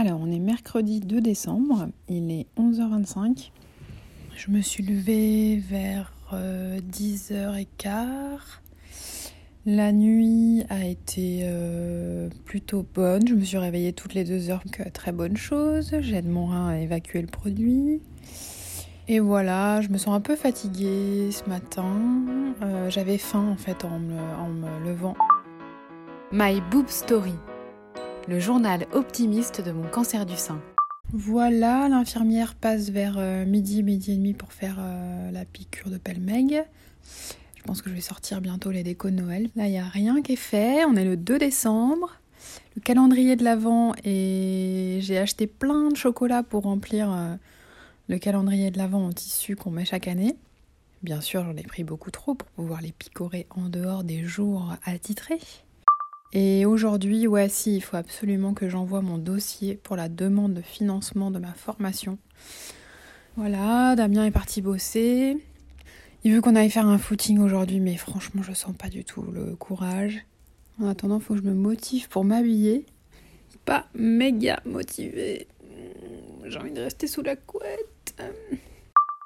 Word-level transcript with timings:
Alors, 0.00 0.20
on 0.22 0.30
est 0.30 0.38
mercredi 0.38 1.00
2 1.00 1.20
décembre, 1.20 1.88
il 2.08 2.30
est 2.30 2.46
11h25. 2.56 3.50
Je 4.36 4.52
me 4.52 4.60
suis 4.60 4.84
levée 4.84 5.56
vers 5.56 6.12
10h15. 6.32 7.66
Euh, 7.88 8.36
La 9.66 9.90
nuit 9.90 10.62
a 10.68 10.84
été 10.84 11.40
euh, 11.42 12.28
plutôt 12.44 12.86
bonne. 12.94 13.26
Je 13.26 13.34
me 13.34 13.42
suis 13.42 13.58
réveillée 13.58 13.92
toutes 13.92 14.14
les 14.14 14.22
deux 14.22 14.50
heures, 14.50 14.62
donc 14.64 14.92
très 14.92 15.10
bonne 15.10 15.36
chose. 15.36 15.90
J'aide 15.98 16.28
mon 16.28 16.46
rein 16.46 16.68
à 16.68 16.78
évacuer 16.78 17.20
le 17.20 17.26
produit. 17.26 18.00
Et 19.08 19.18
voilà, 19.18 19.80
je 19.80 19.88
me 19.88 19.98
sens 19.98 20.14
un 20.14 20.20
peu 20.20 20.36
fatiguée 20.36 21.30
ce 21.32 21.50
matin. 21.50 21.96
Euh, 22.62 22.88
j'avais 22.88 23.18
faim 23.18 23.48
en 23.50 23.56
fait 23.56 23.84
en 23.84 23.98
me 23.98 24.88
levant. 24.88 25.16
My 26.30 26.60
Boob 26.70 26.86
Story 26.86 27.34
le 28.28 28.38
journal 28.38 28.86
optimiste 28.92 29.62
de 29.62 29.72
mon 29.72 29.88
cancer 29.88 30.26
du 30.26 30.36
sein. 30.36 30.60
Voilà, 31.14 31.88
l'infirmière 31.88 32.54
passe 32.54 32.90
vers 32.90 33.16
euh, 33.16 33.46
midi, 33.46 33.82
midi 33.82 34.12
et 34.12 34.16
demi 34.16 34.34
pour 34.34 34.52
faire 34.52 34.76
euh, 34.78 35.30
la 35.30 35.46
piqûre 35.46 35.88
de 35.88 35.96
Pelmeg. 35.96 36.62
Je 37.56 37.62
pense 37.62 37.80
que 37.80 37.88
je 37.88 37.94
vais 37.94 38.02
sortir 38.02 38.42
bientôt 38.42 38.70
les 38.70 38.82
décos 38.82 39.08
de 39.08 39.14
Noël. 39.14 39.48
Là, 39.56 39.66
il 39.66 39.70
n'y 39.70 39.78
a 39.78 39.88
rien 39.88 40.20
qui 40.20 40.32
est 40.34 40.36
fait. 40.36 40.84
On 40.84 40.94
est 40.96 41.06
le 41.06 41.16
2 41.16 41.38
décembre. 41.38 42.16
Le 42.76 42.82
calendrier 42.82 43.34
de 43.34 43.44
l'Avent 43.44 43.94
et 44.04 44.98
j'ai 45.00 45.16
acheté 45.16 45.46
plein 45.46 45.88
de 45.88 45.96
chocolat 45.96 46.42
pour 46.42 46.64
remplir 46.64 47.10
euh, 47.10 47.34
le 48.08 48.18
calendrier 48.18 48.70
de 48.70 48.76
l'Avent 48.76 49.06
en 49.06 49.12
tissu 49.12 49.56
qu'on 49.56 49.70
met 49.70 49.86
chaque 49.86 50.06
année. 50.06 50.36
Bien 51.02 51.22
sûr, 51.22 51.44
j'en 51.44 51.56
ai 51.56 51.62
pris 51.62 51.82
beaucoup 51.82 52.10
trop 52.10 52.34
pour 52.34 52.48
pouvoir 52.48 52.82
les 52.82 52.92
picorer 52.92 53.46
en 53.48 53.70
dehors 53.70 54.04
des 54.04 54.24
jours 54.24 54.76
attitrés. 54.84 55.40
Et 56.32 56.66
aujourd'hui, 56.66 57.26
ouais, 57.26 57.48
si, 57.48 57.76
il 57.76 57.80
faut 57.80 57.96
absolument 57.96 58.52
que 58.52 58.68
j'envoie 58.68 59.00
mon 59.00 59.16
dossier 59.16 59.76
pour 59.76 59.96
la 59.96 60.08
demande 60.08 60.54
de 60.54 60.60
financement 60.60 61.30
de 61.30 61.38
ma 61.38 61.54
formation. 61.54 62.18
Voilà, 63.36 63.96
Damien 63.96 64.26
est 64.26 64.30
parti 64.30 64.60
bosser. 64.60 65.38
Il 66.24 66.34
veut 66.34 66.40
qu'on 66.40 66.56
aille 66.56 66.70
faire 66.70 66.86
un 66.86 66.98
footing 66.98 67.38
aujourd'hui, 67.38 67.80
mais 67.80 67.96
franchement, 67.96 68.42
je 68.42 68.52
sens 68.52 68.74
pas 68.76 68.88
du 68.88 69.04
tout 69.04 69.22
le 69.22 69.56
courage. 69.56 70.26
En 70.80 70.88
attendant, 70.88 71.18
faut 71.20 71.34
que 71.34 71.40
je 71.40 71.46
me 71.46 71.54
motive 71.54 72.08
pour 72.08 72.24
m'habiller. 72.24 72.84
Pas 73.64 73.86
méga 73.94 74.60
motivée. 74.64 75.46
J'ai 76.44 76.58
envie 76.58 76.72
de 76.72 76.80
rester 76.80 77.06
sous 77.06 77.22
la 77.22 77.36
couette. 77.36 78.20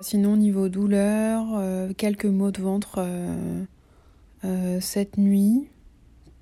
Sinon, 0.00 0.36
niveau 0.36 0.68
douleur, 0.68 1.46
euh, 1.54 1.92
quelques 1.96 2.26
maux 2.26 2.50
de 2.50 2.60
ventre 2.60 2.96
euh, 2.98 3.64
euh, 4.44 4.80
cette 4.80 5.16
nuit 5.16 5.68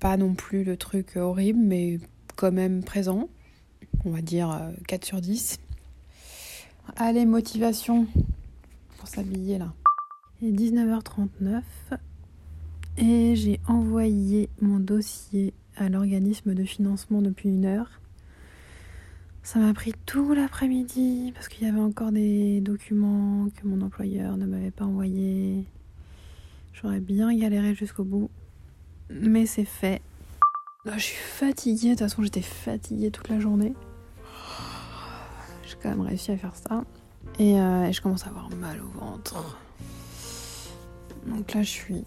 pas 0.03 0.17
non 0.17 0.33
plus 0.33 0.65
le 0.65 0.75
truc 0.75 1.15
horrible, 1.15 1.59
mais 1.63 1.97
quand 2.35 2.51
même 2.51 2.83
présent. 2.83 3.29
On 4.03 4.09
va 4.09 4.21
dire 4.21 4.69
4 4.89 5.01
euh, 5.01 5.05
sur 5.05 5.21
10. 5.21 5.59
Allez, 6.97 7.25
motivation 7.25 8.05
pour 8.97 9.07
s'habiller 9.07 9.59
là. 9.59 9.73
Il 10.41 10.49
est 10.49 10.71
19h39 10.71 11.61
et 12.97 13.33
j'ai 13.37 13.61
envoyé 13.65 14.49
mon 14.59 14.77
dossier 14.77 15.53
à 15.77 15.87
l'organisme 15.87 16.53
de 16.53 16.65
financement 16.65 17.21
depuis 17.21 17.47
une 17.47 17.65
heure. 17.65 18.01
Ça 19.41 19.59
m'a 19.59 19.73
pris 19.73 19.93
tout 20.05 20.33
l'après-midi 20.33 21.31
parce 21.33 21.47
qu'il 21.47 21.65
y 21.65 21.69
avait 21.69 21.79
encore 21.79 22.11
des 22.11 22.59
documents 22.59 23.47
que 23.55 23.65
mon 23.65 23.79
employeur 23.79 24.35
ne 24.35 24.47
m'avait 24.47 24.71
pas 24.71 24.83
envoyés. 24.83 25.63
J'aurais 26.73 26.99
bien 26.99 27.33
galéré 27.33 27.73
jusqu'au 27.73 28.03
bout 28.03 28.29
mais 29.21 29.45
c'est 29.45 29.65
fait. 29.65 30.01
je 30.85 30.99
suis 30.99 31.15
fatiguée, 31.17 31.89
de 31.89 31.91
toute 31.91 31.99
façon 31.99 32.23
j'étais 32.23 32.41
fatiguée 32.41 33.11
toute 33.11 33.29
la 33.29 33.39
journée. 33.39 33.73
J'ai 35.65 35.75
quand 35.81 35.89
même 35.89 36.01
réussi 36.01 36.31
à 36.31 36.37
faire 36.37 36.55
ça. 36.55 36.83
Et, 37.39 37.59
euh, 37.59 37.91
je 37.91 38.01
commence 38.01 38.25
à 38.25 38.29
avoir 38.29 38.49
mal 38.49 38.81
au 38.81 38.99
ventre. 38.99 39.57
Donc 41.27 41.53
là 41.53 41.63
je 41.63 41.69
suis 41.69 42.03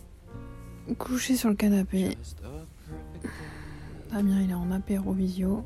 couchée 0.99 1.37
sur 1.37 1.49
le 1.49 1.55
canapé. 1.55 2.17
Damien 4.11 4.41
il 4.43 4.51
est 4.51 4.55
en 4.55 4.71
apéro 4.71 5.13
visio. 5.13 5.65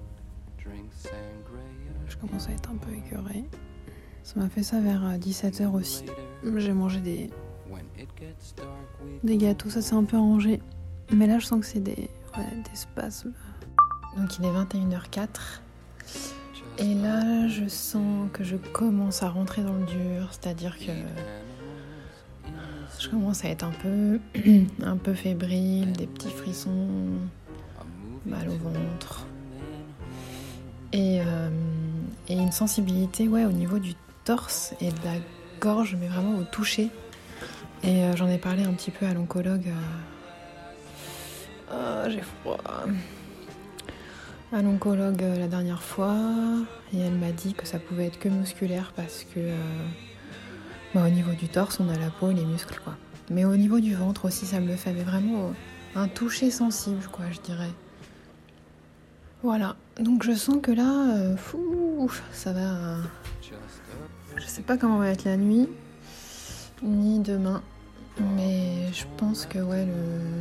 Je 2.09 2.17
commence 2.17 2.49
à 2.49 2.53
être 2.53 2.71
un 2.71 2.77
peu 2.77 2.93
écœurée. 2.93 3.45
Ça 4.25 4.39
m'a 4.39 4.49
fait 4.49 4.63
ça 4.63 4.81
vers 4.81 5.19
17h 5.19 5.63
euh, 5.63 5.71
aussi. 5.71 6.05
J'ai 6.57 6.73
mangé 6.73 7.01
des, 7.01 7.31
des 9.25 9.37
gâteaux, 9.37 9.71
ça 9.71 9.81
s'est 9.81 9.95
un 9.95 10.05
peu 10.05 10.17
arrangé. 10.17 10.61
Mais 11.13 11.27
là, 11.27 11.39
je 11.39 11.47
sens 11.47 11.61
que 11.61 11.67
c'est 11.67 11.83
des, 11.83 11.95
des 12.37 12.75
spasmes. 12.75 13.33
Donc, 14.17 14.39
il 14.39 14.45
est 14.45 14.51
21h04. 14.51 15.29
Et 16.79 16.95
là, 16.95 17.49
je 17.49 17.69
sens 17.69 18.29
que 18.33 18.43
je 18.43 18.57
commence 18.57 19.23
à 19.23 19.29
rentrer 19.29 19.63
dans 19.63 19.75
le 19.75 19.85
dur, 19.85 20.29
c'est-à-dire 20.31 20.79
que 20.79 20.93
je 22.99 23.09
commence 23.09 23.45
à 23.45 23.49
être 23.49 23.65
un 23.65 23.73
peu, 23.83 24.21
un 24.83 24.97
peu 24.97 25.15
fébrile, 25.15 25.93
des 25.93 26.07
petits 26.07 26.31
frissons, 26.31 26.89
mal 28.27 28.49
au 28.49 28.57
ventre. 28.57 29.27
Et, 30.93 31.21
euh, 31.21 31.51
et 32.29 32.35
une 32.35 32.53
sensibilité 32.53 33.29
ouais, 33.29 33.45
au 33.45 33.53
niveau 33.53 33.79
du 33.79 33.95
torse 34.25 34.75
et 34.81 34.91
de 34.91 35.05
la 35.05 35.15
gorge, 35.61 35.97
mais 36.01 36.09
vraiment 36.09 36.39
au 36.39 36.45
toucher. 36.45 36.89
Et 37.83 38.05
euh, 38.05 38.17
j'en 38.17 38.29
ai 38.29 38.39
parlé 38.39 38.65
un 38.65 38.73
petit 38.73 38.91
peu 38.91 39.07
à 39.07 39.15
l'oncologue. 39.15 39.69
Euh, 39.69 40.10
ah, 41.71 42.09
j'ai 42.09 42.23
froid. 42.23 42.59
À 44.53 44.63
l'oncologue 44.63 45.23
euh, 45.23 45.39
la 45.39 45.47
dernière 45.47 45.83
fois, 45.83 46.17
et 46.93 46.99
elle 46.99 47.15
m'a 47.15 47.31
dit 47.31 47.55
que 47.55 47.67
ça 47.67 47.79
pouvait 47.79 48.07
être 48.07 48.19
que 48.19 48.29
musculaire 48.29 48.93
parce 48.97 49.23
que 49.23 49.39
euh, 49.39 49.57
bah, 50.93 51.05
au 51.07 51.11
niveau 51.11 51.33
du 51.33 51.49
torse, 51.49 51.79
on 51.79 51.89
a 51.89 51.97
la 51.97 52.11
peau 52.11 52.31
et 52.31 52.35
les 52.35 52.45
muscles, 52.45 52.81
quoi. 52.83 52.97
Mais 53.31 53.45
au 53.45 53.57
niveau 53.57 53.79
du 53.79 53.95
ventre 53.95 54.25
aussi, 54.25 54.47
ça 54.47 54.59
me 54.59 54.67
le 54.67 54.75
fait, 54.75 54.93
mais 54.93 55.05
vraiment 55.05 55.53
un 55.95 56.09
toucher 56.09 56.51
sensible, 56.51 57.03
quoi, 57.13 57.27
je 57.31 57.41
dirais. 57.41 57.71
Voilà, 59.45 59.77
donc 60.01 60.25
je 60.25 60.33
sens 60.33 60.57
que 60.61 60.73
là, 60.73 61.15
euh, 61.15 61.37
fou, 61.37 62.11
ça 62.33 62.53
va. 62.53 62.97
Je 64.37 64.45
sais 64.47 64.63
pas 64.63 64.77
comment 64.77 64.99
va 64.99 65.11
être 65.11 65.25
la 65.25 65.37
nuit, 65.37 65.69
ni 66.83 67.21
demain, 67.21 67.63
mais 68.37 68.93
je 68.93 69.05
pense 69.17 69.47
que 69.47 69.59
ouais, 69.59 69.87
le 69.87 70.41